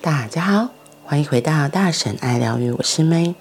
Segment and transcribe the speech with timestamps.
[0.00, 0.68] 大家好，
[1.04, 3.34] 欢迎回到大婶爱疗愈，我是 May。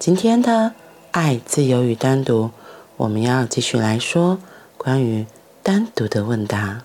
[0.00, 0.74] 今天的
[1.12, 2.50] 爱、自由与单独，
[2.96, 4.40] 我们要继续来说
[4.76, 5.26] 关于
[5.62, 6.82] 单独的问答。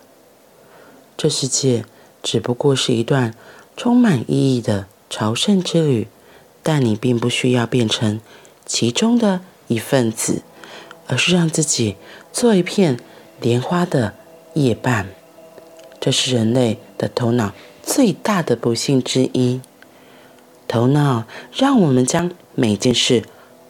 [1.18, 1.86] 这世界
[2.22, 3.34] 只不过是一段
[3.76, 6.08] 充满意义的朝圣之旅，
[6.62, 8.22] 但你并不需要变成
[8.64, 10.44] 其中的一份子，
[11.08, 11.96] 而是让自己
[12.32, 13.00] 做一片
[13.42, 14.14] 莲花的
[14.54, 15.08] 叶瓣。
[16.00, 17.54] 这是人类的头脑
[17.86, 19.62] 最大的不幸之一。
[20.68, 23.24] 头脑让我们将每件事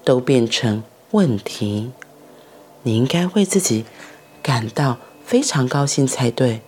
[0.05, 1.91] 都变成问题。
[2.83, 3.83] 你应该为自己
[4.41, 6.61] 感到非常高兴才对。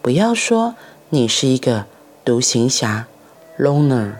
[0.00, 0.76] 不要说
[1.08, 1.86] 你是一个
[2.24, 3.08] 独行侠
[3.58, 4.12] （loner），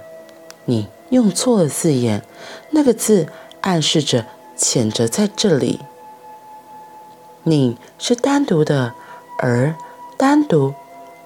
[0.65, 2.24] 你用错了字眼，
[2.70, 3.29] 那个字
[3.60, 4.27] 暗示着
[4.59, 5.79] 谴责在这里。
[7.45, 8.95] 你是单独的，
[9.38, 9.74] 而
[10.18, 10.74] 单独。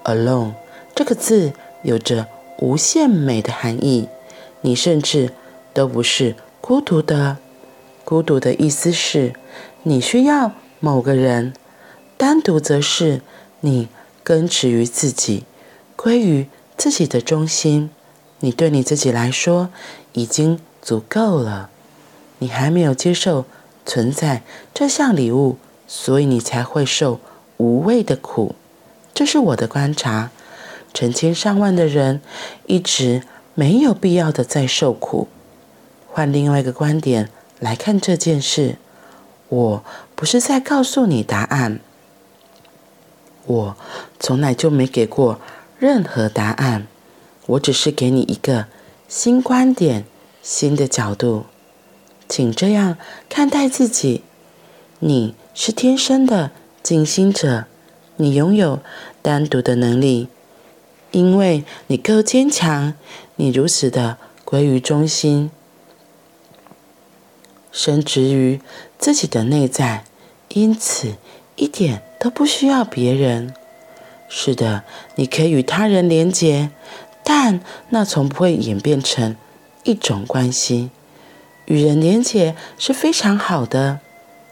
[0.04, 0.52] Alone
[0.98, 1.52] 这个字
[1.84, 2.26] 有着
[2.58, 4.08] 无限美的含义。
[4.62, 5.30] 你甚至
[5.72, 7.36] 都不是孤独的。
[8.04, 9.32] 孤独的意思是，
[9.84, 11.52] 你需要某个人；
[12.16, 13.20] 单独则是
[13.60, 13.86] 你
[14.24, 15.44] 根植于自己，
[15.94, 17.90] 归于自己的中心。
[18.40, 19.70] 你对你自己来说
[20.14, 21.70] 已经足够了。
[22.40, 23.44] 你还没有接受
[23.86, 24.42] 存在
[24.74, 27.20] 这项礼物，所以你才会受
[27.58, 28.56] 无谓的苦。
[29.14, 30.32] 这是我的观察，
[30.92, 32.20] 成千上万的人
[32.66, 33.22] 一直
[33.54, 35.28] 没有必要的在受苦。
[36.06, 37.28] 换另外一个观点
[37.60, 38.76] 来看这件事，
[39.48, 41.80] 我不是在告诉你答案，
[43.46, 43.76] 我
[44.18, 45.40] 从来就没给过
[45.78, 46.86] 任何答案，
[47.46, 48.66] 我只是给你一个
[49.06, 50.04] 新观点、
[50.42, 51.46] 新的角度，
[52.28, 52.96] 请这样
[53.28, 54.22] 看待自己：
[54.98, 56.50] 你是天生的
[56.82, 57.66] 静心者。
[58.20, 58.80] 你拥有
[59.22, 60.26] 单独的能力，
[61.10, 62.94] 因为你够坚强，
[63.36, 65.50] 你如此的归于中心，
[67.72, 68.60] 深植于
[68.98, 70.04] 自己的内在，
[70.48, 71.16] 因此
[71.56, 73.54] 一点都不需要别人。
[74.28, 74.84] 是的，
[75.16, 76.70] 你可以与他人连结，
[77.24, 79.36] 但那从不会演变成
[79.84, 80.90] 一种关系。
[81.64, 84.00] 与人连结是非常好的，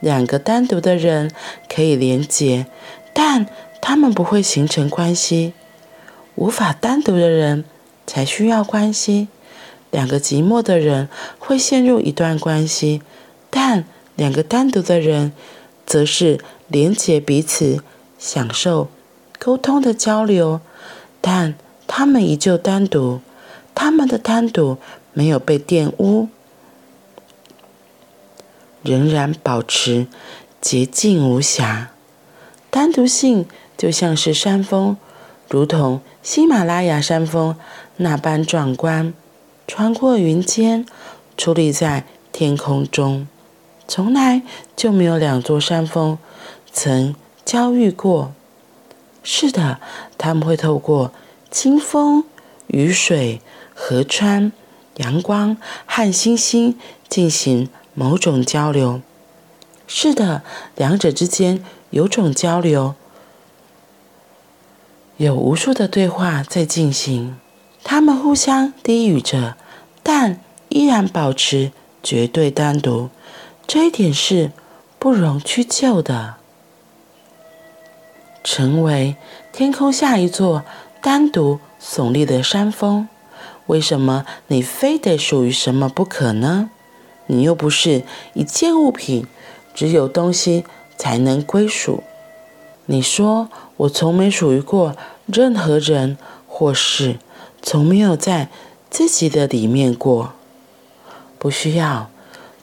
[0.01, 1.31] 两个单独的人
[1.69, 2.67] 可以连结。
[3.13, 3.47] 但
[3.81, 5.55] 他们不会形成关系，
[6.37, 7.65] 无法单独的人
[8.07, 9.29] 才需要关系。
[9.91, 11.09] 两个寂寞的人
[11.39, 13.03] 会陷入一段关系，
[13.51, 15.33] 但两个单独的人
[15.87, 16.39] 则是
[16.69, 17.83] 连接彼此，
[18.19, 18.89] 享受
[19.39, 20.61] 沟通的交流。
[21.21, 21.55] 但
[21.87, 23.21] 他们依旧单独，
[23.75, 24.77] 他们的单独
[25.13, 26.29] 没有被玷污，
[28.83, 30.07] 仍然保持
[30.61, 31.91] 洁净无瑕。
[32.71, 34.97] 单独性就像是山峰，
[35.49, 37.57] 如同喜马拉雅山峰
[37.97, 39.15] 那般壮观，
[39.67, 40.85] 穿过云间，
[41.37, 43.29] 矗立在天空中。
[43.89, 44.43] 从来
[44.75, 46.19] 就没有两座山峰
[46.73, 47.15] 曾
[47.45, 48.33] 交遇过。
[49.23, 49.79] 是的，
[50.19, 51.13] 他们会透过
[51.51, 52.25] 清风、
[52.67, 53.41] 雨水、
[53.75, 54.53] 河川、
[54.97, 59.01] 阳光和星星进行某种交流。
[59.87, 60.43] 是的，
[60.75, 61.65] 两者之间。
[61.91, 62.97] 有种交流，
[65.17, 67.39] 有无数的对话在进行，
[67.83, 69.57] 他们互相低语着，
[70.03, 71.73] 但依然保持
[72.03, 73.11] 绝对单独。
[73.67, 74.53] 这一点是
[74.99, 76.35] 不容屈就的。
[78.45, 79.17] 成为
[79.53, 80.65] 天空下一座
[81.01, 83.09] 单独耸立的山峰，
[83.67, 86.71] 为什么你非得属于什么不可呢？
[87.27, 89.27] 你又不是一件物品，
[89.75, 90.65] 只有东西。
[90.99, 92.03] 才能归属。
[92.87, 96.17] 你说我从没属于过任何人
[96.47, 97.17] 或事，
[97.63, 98.49] 从没有在
[98.89, 100.33] 自己的里面过。
[101.39, 102.11] 不需要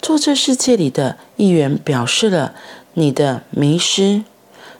[0.02, 2.56] 做这世界里的一员，表示了
[2.94, 4.24] 你的迷失。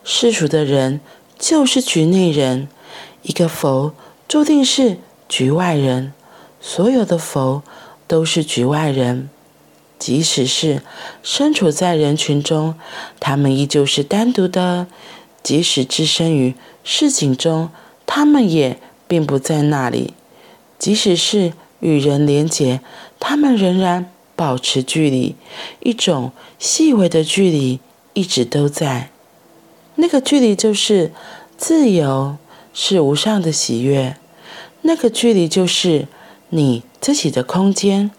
[0.04, 1.00] 世俗的人
[1.38, 2.68] 就是局内人，
[3.22, 3.94] 一个佛
[4.28, 4.98] 注定是
[5.30, 6.12] 局外人，
[6.60, 7.64] 所有的佛
[8.08, 9.30] 都是局外人。
[10.00, 10.82] 即使是
[11.22, 12.76] 身处在人群中，
[13.22, 14.88] 他们依旧是单独的；
[15.44, 17.70] 即使置身于市井中，
[18.06, 20.14] 他们也并不在那里；
[20.80, 22.80] 即使是与人连结，
[23.20, 25.36] 他们仍然保持距离，
[25.82, 27.80] 一种细微的距离
[28.14, 29.10] 一直都在。
[29.96, 31.12] 那个距离就是
[31.58, 32.38] 自由，
[32.74, 34.18] 是无上的喜悦。
[34.82, 36.08] 那个距离就是
[36.50, 38.10] 你自己的空间。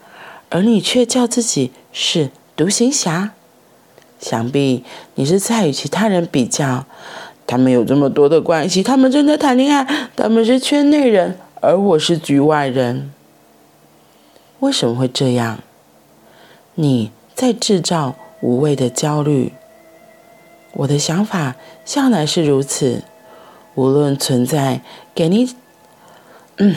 [0.50, 3.32] 而你却叫自己是独行侠，
[4.24, 4.82] 想必
[5.16, 6.86] 你是在与其他人比较。
[7.46, 13.12] 他们有这么多的关系，他们正在谈恋爱，他们是圈内人，而我是局外人。
[14.60, 15.58] 为什么会这样？
[16.74, 19.52] 你在制造无谓的焦虑。
[20.72, 23.04] 我的想法向来是如此，
[23.74, 24.80] 无论存在
[25.14, 25.54] 给你，
[26.56, 26.74] 嗯，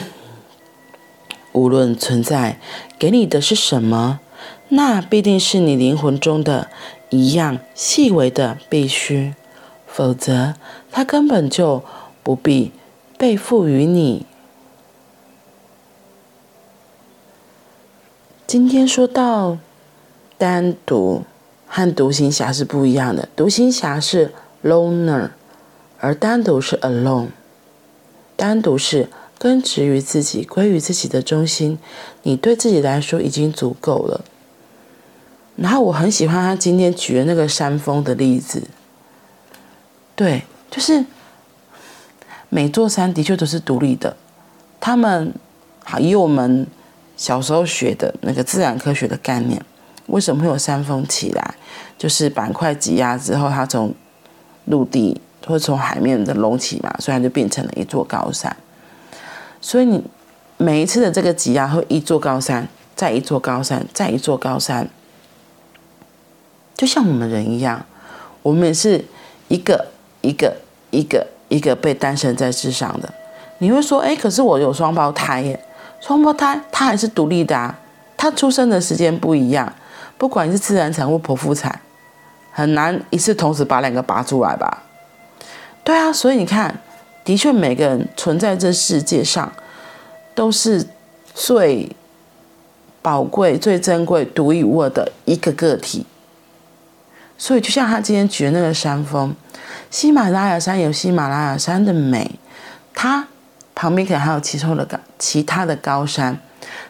[1.52, 2.58] 无论存在
[2.98, 4.20] 给你的是什么，
[4.68, 6.68] 那必定是你灵魂中的
[7.10, 9.34] 一样细微的必须，
[9.86, 10.54] 否则
[10.90, 11.82] 它根本就
[12.22, 12.72] 不必
[13.16, 14.26] 被赋予你。
[18.46, 19.58] 今天说到
[20.36, 21.24] 单独。
[21.70, 24.32] 和独行侠是不一样的，独行侠是
[24.64, 25.28] loner，
[26.00, 27.28] 而单独是 alone。
[28.36, 31.78] 单独是根植于自己，归于自己的中心，
[32.24, 34.24] 你对自己来说已经足够了。
[35.56, 38.62] 然后我很喜欢他今天举的那个山峰的例子，
[40.14, 41.04] 对，就是
[42.48, 44.16] 每座山的确都是独立的。
[44.80, 45.32] 他们
[45.84, 46.66] 好，以我们
[47.16, 49.60] 小时候学的那个自然科学的概念。
[50.06, 51.54] 为什么会有山峰起来？
[51.98, 53.94] 就是板块挤压之后，它从
[54.64, 58.56] 陆地或从海面的隆起嘛，所以它就变成了一座高山。
[59.60, 60.04] 所以你
[60.56, 64.88] 每一次的这个挤压，会一座高山，再一座高山，再一座高山，
[66.74, 67.84] 就像我们人一样，
[68.42, 69.04] 我们也是
[69.48, 69.86] 一个
[70.20, 70.56] 一个
[70.90, 73.12] 一个一个被诞生在世上的。
[73.58, 75.58] 你会说，哎，可是我有双胞胎耶，
[76.00, 77.78] 双胞胎它还是独立的啊，
[78.16, 79.72] 它出生的时间不一样。
[80.16, 81.80] 不管是自然产或剖腹产，
[82.50, 84.82] 很难一次同时把两个拔出来吧？
[85.84, 86.80] 对啊，所以你看，
[87.28, 89.52] 的确每个人存在这世界上，
[90.34, 90.88] 都是
[91.34, 91.94] 最
[93.02, 96.06] 宝贵、最珍贵、独一无二的一个个体。
[97.36, 99.34] 所以就像他今天举的那个山峰，
[99.90, 102.38] 喜马拉雅山有喜马拉雅山的美，
[102.94, 103.28] 它
[103.74, 106.40] 旁边可能还有其中的高其他的高山，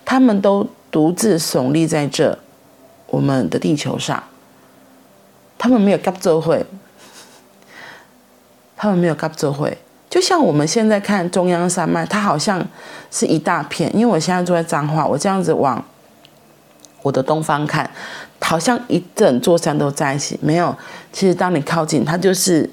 [0.05, 2.38] 他们都独自耸立在这。
[3.08, 4.23] 我们的地球上，
[5.58, 6.64] 他们没有合作会，
[8.76, 9.76] 他们没有合作会，
[10.10, 12.66] 就像我们现在看中央山脉，它好像
[13.10, 13.94] 是一大片。
[13.94, 15.84] 因为我现在住在彰化，我这样子往
[17.02, 17.90] 我的东方看，
[18.40, 20.38] 好像一整座山都在一起。
[20.43, 20.75] 没有，
[21.12, 22.69] 其实当你靠近，它就是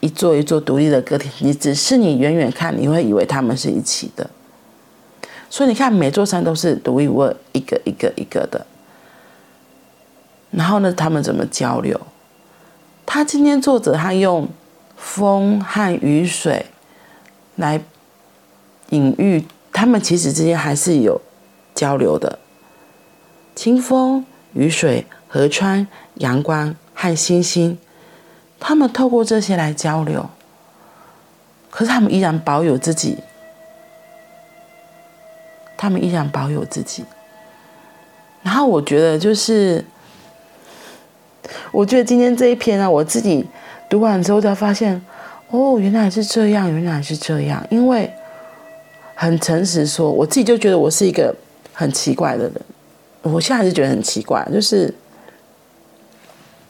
[0.00, 1.30] 一座一座独立的个体。
[1.38, 4.28] 你只是你远远看，你会以为他们是一起的。
[5.48, 8.66] 所以你看，每座山都是独一无二，一个一个一个的。
[10.50, 12.00] 然后呢，他们怎么交流？
[13.06, 14.48] 他今天作者他用
[14.96, 16.66] 风和雨水
[17.54, 17.80] 来
[18.90, 21.20] 隐喻，他们其实之间还是有
[21.74, 22.38] 交流的。
[23.54, 27.78] 清风、雨水、河川、阳光和星星，
[28.58, 30.28] 他们透过这些来交流。
[31.70, 33.18] 可是他们依然保有自己，
[35.76, 37.04] 他们依然保有自己。
[38.42, 39.84] 然后我觉得就是。
[41.70, 43.46] 我觉得今天这一篇呢、啊，我自己
[43.88, 45.00] 读完之后才发现，
[45.50, 47.64] 哦，原来是这样，原来是这样。
[47.70, 48.12] 因为
[49.14, 51.34] 很诚实说，我自己就觉得我是一个
[51.72, 52.52] 很奇怪的人。
[53.22, 54.92] 我现在是觉得很奇怪，就是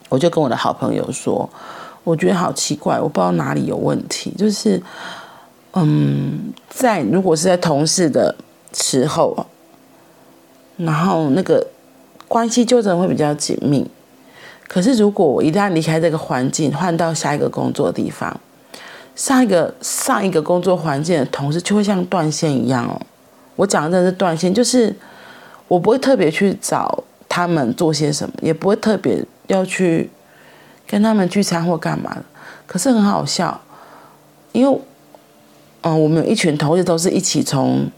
[0.09, 1.49] 我就跟我的好朋友说，
[2.03, 4.33] 我觉得好奇怪，我不知道哪里有问题。
[4.37, 4.81] 就是，
[5.73, 8.35] 嗯，在如果是在同事的
[8.73, 9.45] 时候，
[10.77, 11.67] 然后那个
[12.27, 13.87] 关系就真的会比较紧密。
[14.67, 18.37] 可是，如果我一旦离开这个环境，换到下一个工作地方，
[19.15, 23.01] 上一个上一个工作环境的同事就会像断线一样哦。
[23.55, 24.93] 我讲的真的是断线，就是
[25.67, 30.09] 我不会特别去找他们做些什么，也不会特别要去
[30.85, 32.23] 跟他们聚餐或干嘛的。
[32.65, 33.59] 可是很好笑，
[34.51, 34.79] 因为
[35.81, 37.89] 嗯，我们有一群同事都是一起从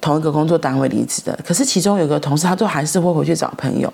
[0.00, 3.92] 同一个工作单位离职的，可是其中有个同事，他就还是会回去找朋友。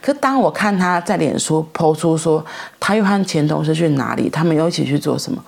[0.00, 2.44] 可当我看他在脸书 po 出说
[2.80, 5.42] 他又和前同事去哪里，他们又一起去做什么，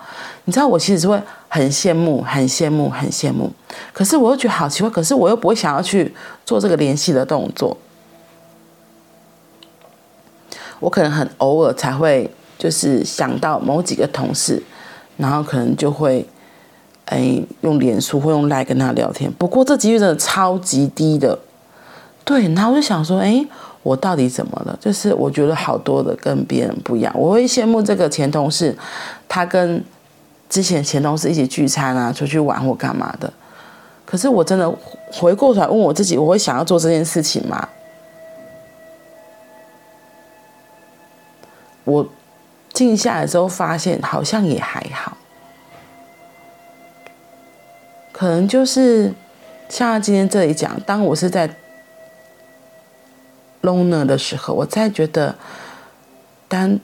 [0.45, 3.51] 你知道我其实是会很羡慕、很羡慕、很羡慕。
[3.93, 6.15] 可是我又觉得好奇怪，可是我又不会想要去
[6.45, 7.77] 做这个联系的动作。
[10.81, 14.63] 我可能很偶尔才会就是想到某几个同事，
[15.17, 16.27] 然后可能就会
[17.07, 19.33] 哎用脸书或用赖跟他聊天。
[19.33, 21.39] 不过这几率真的超级低的。
[22.25, 23.47] 对，然后我就想说，哎。
[23.85, 24.77] 我到底怎么了？
[24.81, 27.15] 就是我觉得好多的跟别人不一样。
[27.17, 28.77] 我会羡慕这个前同事，
[29.29, 29.85] 他跟
[30.49, 33.33] 之前前同事一起聚餐啊，出去玩或干嘛的。
[34.07, 34.69] 可是我真的
[35.13, 37.69] 回过头来问我自己，我会想要做这件事情吗？
[41.85, 42.09] 我
[42.73, 45.19] 静下来之后发现，好像也还好。
[48.13, 49.13] 可能就是
[49.69, 51.55] 像今天这里讲，当我是在
[53.65, 55.35] loner 的时候，我在觉得
[56.47, 56.79] 单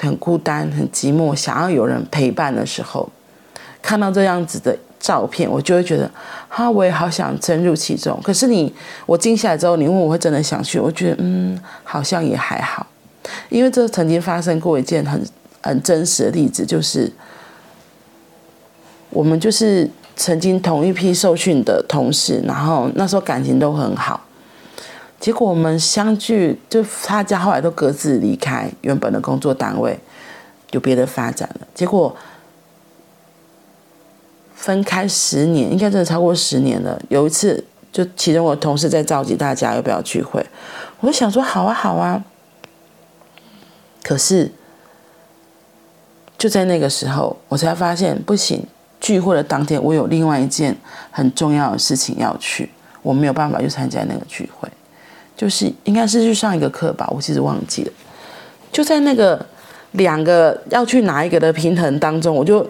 [0.00, 3.08] 很孤单、很寂寞，想要有人陪伴的时候，
[3.80, 6.10] 看到这样子的照片，我就会觉得，
[6.48, 8.18] 哈，我也好想深入其中。
[8.22, 8.72] 可是你，
[9.06, 12.86] 我静下来之后，你问我会真的想去，我觉得，嗯，好像也还好，
[13.48, 15.24] 因为这曾经发生过一件很
[15.62, 17.12] 很真实的例子，就是
[19.10, 24.20] 我们就是曾经同一批受训的同事，然后那时候感情都很好，
[25.22, 29.98] 结果我们相聚，就大家后来都各自离开原本的工作单位，
[30.72, 32.14] 有别的发展了，结果。
[34.54, 36.96] 分开十年，应该真的超过十年了。
[37.08, 40.46] 有一次，就其中我同事在召集大家要不要聚会，
[41.00, 42.24] 我就想说好啊好啊。
[44.04, 44.52] 可是
[46.38, 48.64] 就在那个时候，我才发现不行。
[49.00, 50.76] 聚会的当天，我有另外一件
[51.10, 52.70] 很重要的事情要去，
[53.02, 54.68] 我没有办法去参加那个聚会。
[55.36, 57.92] 就是应该是去上一个课吧，我其实忘记了。
[58.70, 59.44] 就在那个
[59.92, 62.68] 两个要去哪一个的平衡当中，我就。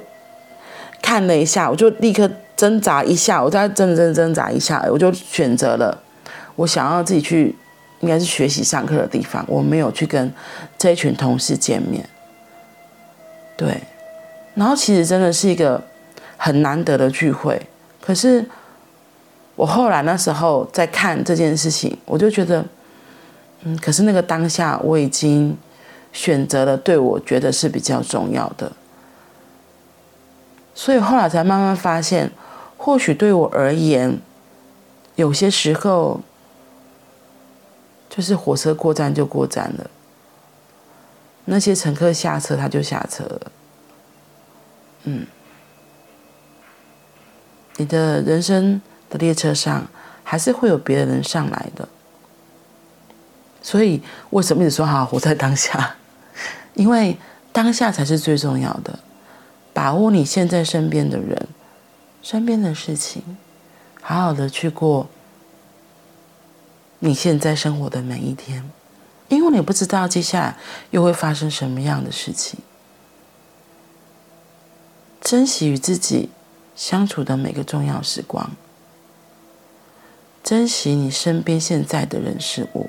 [1.05, 6.01] 看了一下，我就立刻挣扎一下，我再挣挣挣扎一下，我就选择了
[6.55, 7.53] 我想要自己去，
[7.99, 9.45] 应该是学习上课的地方。
[9.49, 10.33] 我没有去跟
[10.79, 12.09] 这一群同事见面，
[13.57, 13.81] 对。
[14.55, 15.83] 然后其实真的是一个
[16.37, 17.61] 很难得的聚会，
[18.01, 18.49] 可是
[19.63, 22.65] 我后来那时候在看这件事情，我就觉得，
[23.61, 25.57] 嗯，可是那个当下我已经
[26.13, 28.73] 选择了对我觉得是比较重要的。
[30.75, 32.33] 所以后来才慢慢发现，
[32.77, 34.19] 或许对我而言，
[35.15, 36.21] 有些时候
[38.11, 39.89] 就是火车过站就过站了，
[41.45, 43.53] 那些乘客下车他就下车了。
[45.05, 45.25] 嗯，
[47.77, 49.87] 你的人生的列车上
[50.25, 51.87] 还是会有别的人上来的。
[53.61, 55.97] 所以为什么一直说好好活在当下？
[56.75, 57.19] 因为
[57.53, 58.99] 当下才是最重要的。
[59.75, 61.49] 把握你现在身边的人、
[62.23, 63.23] 身边的事情，
[64.01, 65.09] 好好的去过
[66.99, 68.71] 你现在生活的每一天，
[69.29, 70.57] 因为你不知道接下来
[70.91, 72.61] 又会发生什么样的事情。
[75.23, 76.29] 珍惜与自己
[76.77, 78.51] 相处的每个重要时光，
[80.43, 82.89] 珍惜你身边现在的人事物。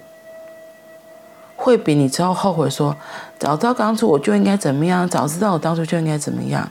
[1.55, 2.95] 会比你之后后悔说，
[3.39, 6.69] 早知道当初我就应该怎么样，早知道我当初就应该怎么样。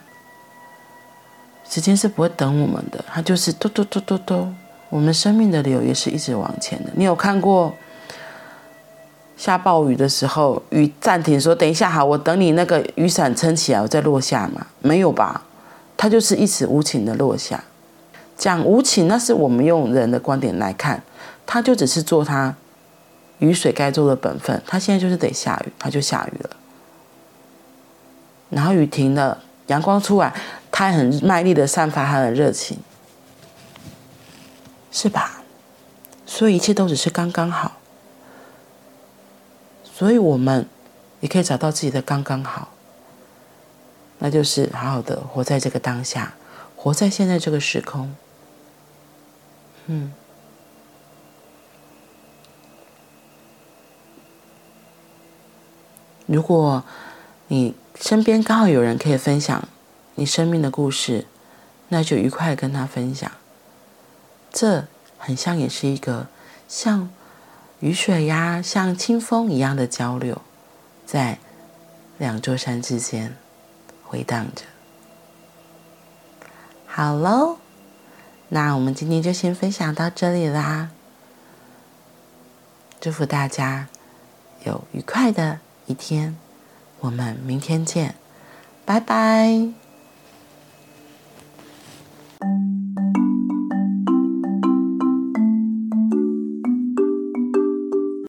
[1.69, 4.53] 时间是不会等我们的，它就是嘟嘟嘟嘟嘟。
[4.91, 6.91] 我们生命的流也是一直往前的。
[6.95, 7.73] 你有看过
[9.39, 14.67] 下暴雨的时候，雨暂停说等一下好，我等你那个雨伞撑起来，我再落下嘛？
[14.81, 15.43] 没有吧？
[15.97, 17.65] 它就是一直无情的落下。
[18.43, 21.05] 讲无情，那是我们用人的观点来看，
[21.47, 22.57] 它就只是做它。
[23.39, 26.51] 雨水该做的本分，它现在就是得下雨，它就下雨了。
[28.51, 30.35] 然后雨停了，阳光出来，
[30.73, 32.81] 它还很卖力的散发它的热情，
[34.91, 35.45] 是吧？
[36.27, 37.79] 所以一切都只是刚刚好。
[39.85, 40.67] 所以我们
[41.21, 42.73] 也可以找到自己的刚刚好，
[44.19, 46.35] 那就是好好的活在这个当下，
[46.75, 48.13] 活在现在这个时空。
[49.87, 50.13] 嗯。
[56.27, 56.83] 如果
[57.49, 59.69] 你身边刚好有人可以分享
[60.15, 61.27] 你生命的故事，
[61.89, 63.31] 那就愉快跟他分享。
[64.51, 64.87] 这
[65.19, 66.29] 很像也是一个
[66.69, 67.11] 像
[67.81, 70.41] 雨水呀、像清风一样的交流，
[71.05, 71.39] 在
[72.19, 73.37] 两座山之间
[74.05, 74.65] 回荡着。
[76.87, 77.59] 好喽，
[78.55, 80.91] 那我们今天就先分享到这里啦。
[83.01, 83.89] 祝福大家
[84.65, 86.37] 有愉快的一天，
[87.01, 88.15] 我们明天见，
[88.85, 89.82] 拜拜。